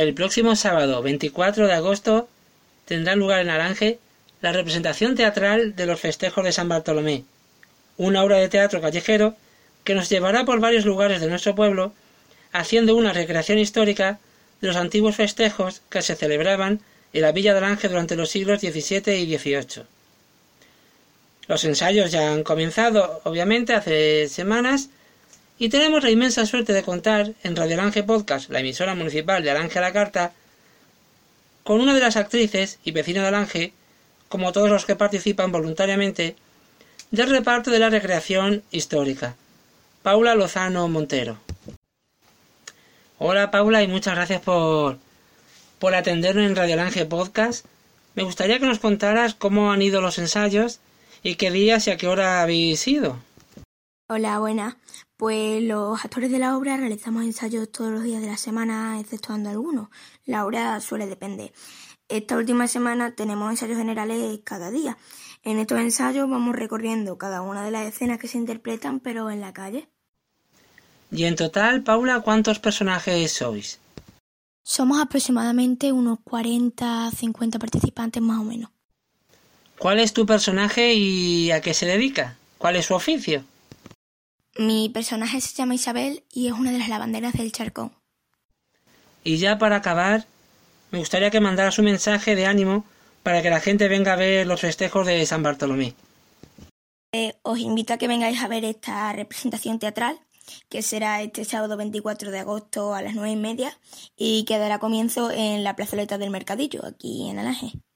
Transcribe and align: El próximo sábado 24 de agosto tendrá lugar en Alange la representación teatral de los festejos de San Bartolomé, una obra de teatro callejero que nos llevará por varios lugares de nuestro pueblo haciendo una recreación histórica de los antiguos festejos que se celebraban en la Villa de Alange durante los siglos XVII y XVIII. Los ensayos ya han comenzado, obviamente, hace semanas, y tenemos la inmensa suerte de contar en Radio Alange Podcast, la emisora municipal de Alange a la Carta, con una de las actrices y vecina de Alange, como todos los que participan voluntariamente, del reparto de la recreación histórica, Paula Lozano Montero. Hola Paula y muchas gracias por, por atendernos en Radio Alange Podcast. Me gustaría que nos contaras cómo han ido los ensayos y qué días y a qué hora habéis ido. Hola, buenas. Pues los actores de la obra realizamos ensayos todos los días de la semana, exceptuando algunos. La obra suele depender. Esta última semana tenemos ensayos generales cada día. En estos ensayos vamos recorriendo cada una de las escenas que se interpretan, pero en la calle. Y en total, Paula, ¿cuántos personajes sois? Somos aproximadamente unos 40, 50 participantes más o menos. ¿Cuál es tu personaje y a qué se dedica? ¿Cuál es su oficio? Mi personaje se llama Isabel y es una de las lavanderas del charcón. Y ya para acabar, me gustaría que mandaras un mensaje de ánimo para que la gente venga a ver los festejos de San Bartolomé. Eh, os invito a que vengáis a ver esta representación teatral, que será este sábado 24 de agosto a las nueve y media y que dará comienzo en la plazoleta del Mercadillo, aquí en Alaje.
El 0.00 0.14
próximo 0.14 0.56
sábado 0.56 1.02
24 1.02 1.66
de 1.66 1.74
agosto 1.74 2.26
tendrá 2.86 3.14
lugar 3.16 3.40
en 3.40 3.50
Alange 3.50 3.98
la 4.40 4.50
representación 4.50 5.14
teatral 5.14 5.76
de 5.76 5.84
los 5.84 6.00
festejos 6.00 6.42
de 6.42 6.52
San 6.52 6.70
Bartolomé, 6.70 7.24
una 7.98 8.24
obra 8.24 8.38
de 8.38 8.48
teatro 8.48 8.80
callejero 8.80 9.36
que 9.84 9.94
nos 9.94 10.08
llevará 10.08 10.46
por 10.46 10.58
varios 10.58 10.86
lugares 10.86 11.20
de 11.20 11.26
nuestro 11.26 11.54
pueblo 11.54 11.92
haciendo 12.50 12.96
una 12.96 13.12
recreación 13.12 13.58
histórica 13.58 14.20
de 14.62 14.68
los 14.68 14.76
antiguos 14.76 15.16
festejos 15.16 15.82
que 15.90 16.00
se 16.00 16.16
celebraban 16.16 16.80
en 17.12 17.20
la 17.20 17.32
Villa 17.32 17.52
de 17.52 17.58
Alange 17.58 17.90
durante 17.90 18.16
los 18.16 18.30
siglos 18.30 18.60
XVII 18.60 19.20
y 19.20 19.36
XVIII. 19.36 19.84
Los 21.46 21.64
ensayos 21.64 22.10
ya 22.10 22.32
han 22.32 22.42
comenzado, 22.42 23.20
obviamente, 23.24 23.74
hace 23.74 24.28
semanas, 24.28 24.88
y 25.60 25.68
tenemos 25.68 26.02
la 26.02 26.10
inmensa 26.10 26.46
suerte 26.46 26.72
de 26.72 26.82
contar 26.82 27.34
en 27.42 27.54
Radio 27.54 27.74
Alange 27.74 28.02
Podcast, 28.02 28.48
la 28.48 28.60
emisora 28.60 28.94
municipal 28.94 29.42
de 29.42 29.50
Alange 29.50 29.78
a 29.78 29.82
la 29.82 29.92
Carta, 29.92 30.32
con 31.64 31.82
una 31.82 31.92
de 31.92 32.00
las 32.00 32.16
actrices 32.16 32.78
y 32.82 32.92
vecina 32.92 33.20
de 33.20 33.28
Alange, 33.28 33.74
como 34.30 34.52
todos 34.52 34.70
los 34.70 34.86
que 34.86 34.96
participan 34.96 35.52
voluntariamente, 35.52 36.34
del 37.10 37.28
reparto 37.28 37.70
de 37.70 37.78
la 37.78 37.90
recreación 37.90 38.62
histórica, 38.70 39.36
Paula 40.02 40.34
Lozano 40.34 40.88
Montero. 40.88 41.36
Hola 43.18 43.50
Paula 43.50 43.82
y 43.82 43.86
muchas 43.86 44.14
gracias 44.14 44.40
por, 44.40 44.96
por 45.78 45.94
atendernos 45.94 46.46
en 46.46 46.56
Radio 46.56 46.72
Alange 46.72 47.04
Podcast. 47.04 47.66
Me 48.14 48.22
gustaría 48.22 48.58
que 48.60 48.66
nos 48.66 48.78
contaras 48.78 49.34
cómo 49.34 49.72
han 49.72 49.82
ido 49.82 50.00
los 50.00 50.18
ensayos 50.18 50.80
y 51.22 51.34
qué 51.34 51.50
días 51.50 51.86
y 51.86 51.90
a 51.90 51.98
qué 51.98 52.06
hora 52.06 52.40
habéis 52.40 52.88
ido. 52.88 53.18
Hola, 54.12 54.40
buenas. 54.40 54.74
Pues 55.16 55.62
los 55.62 56.04
actores 56.04 56.32
de 56.32 56.40
la 56.40 56.56
obra 56.56 56.76
realizamos 56.76 57.22
ensayos 57.22 57.70
todos 57.70 57.92
los 57.92 58.02
días 58.02 58.20
de 58.20 58.26
la 58.26 58.36
semana, 58.36 58.98
exceptuando 58.98 59.50
algunos. 59.50 59.88
La 60.24 60.44
obra 60.44 60.80
suele 60.80 61.06
depender. 61.06 61.52
Esta 62.08 62.36
última 62.36 62.66
semana 62.66 63.14
tenemos 63.14 63.48
ensayos 63.48 63.78
generales 63.78 64.40
cada 64.42 64.72
día. 64.72 64.98
En 65.44 65.60
estos 65.60 65.78
ensayos 65.78 66.28
vamos 66.28 66.56
recorriendo 66.56 67.18
cada 67.18 67.40
una 67.40 67.64
de 67.64 67.70
las 67.70 67.86
escenas 67.86 68.18
que 68.18 68.26
se 68.26 68.36
interpretan, 68.36 68.98
pero 68.98 69.30
en 69.30 69.40
la 69.40 69.52
calle. 69.52 69.88
Y 71.12 71.22
en 71.22 71.36
total, 71.36 71.84
Paula, 71.84 72.18
¿cuántos 72.18 72.58
personajes 72.58 73.30
sois? 73.30 73.78
Somos 74.64 75.00
aproximadamente 75.00 75.92
unos 75.92 76.18
40, 76.24 77.12
50 77.12 77.60
participantes 77.60 78.20
más 78.20 78.40
o 78.40 78.42
menos. 78.42 78.70
¿Cuál 79.78 80.00
es 80.00 80.12
tu 80.12 80.26
personaje 80.26 80.94
y 80.94 81.52
a 81.52 81.60
qué 81.60 81.74
se 81.74 81.86
dedica? 81.86 82.36
¿Cuál 82.58 82.74
es 82.74 82.86
su 82.86 82.94
oficio? 82.94 83.44
Mi 84.58 84.88
personaje 84.88 85.40
se 85.40 85.54
llama 85.54 85.74
Isabel 85.74 86.24
y 86.30 86.48
es 86.48 86.52
una 86.52 86.72
de 86.72 86.78
las 86.78 86.88
lavanderas 86.88 87.34
del 87.34 87.52
charcón. 87.52 87.92
Y 89.22 89.36
ya 89.36 89.58
para 89.58 89.76
acabar, 89.76 90.26
me 90.90 90.98
gustaría 90.98 91.30
que 91.30 91.40
mandaras 91.40 91.78
un 91.78 91.84
mensaje 91.84 92.34
de 92.34 92.46
ánimo 92.46 92.84
para 93.22 93.42
que 93.42 93.50
la 93.50 93.60
gente 93.60 93.88
venga 93.88 94.14
a 94.14 94.16
ver 94.16 94.46
los 94.46 94.60
festejos 94.60 95.06
de 95.06 95.24
San 95.26 95.42
Bartolomé. 95.42 95.94
Eh, 97.12 97.34
os 97.42 97.58
invito 97.58 97.92
a 97.92 97.98
que 97.98 98.08
vengáis 98.08 98.40
a 98.40 98.48
ver 98.48 98.64
esta 98.64 99.12
representación 99.12 99.78
teatral, 99.78 100.18
que 100.68 100.82
será 100.82 101.22
este 101.22 101.44
sábado 101.44 101.76
24 101.76 102.30
de 102.30 102.38
agosto 102.38 102.94
a 102.94 103.02
las 103.02 103.14
nueve 103.14 103.32
y 103.32 103.36
media 103.36 103.78
y 104.16 104.44
que 104.44 104.58
dará 104.58 104.78
comienzo 104.78 105.30
en 105.30 105.64
la 105.64 105.76
plazoleta 105.76 106.18
del 106.18 106.30
Mercadillo, 106.30 106.84
aquí 106.84 107.28
en 107.28 107.38
Alaje. 107.38 107.72